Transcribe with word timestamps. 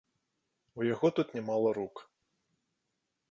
У 0.79 0.85
яго 0.93 1.07
тут 1.19 1.27
не 1.37 1.43
мала 1.49 1.69
рук. 1.79 1.95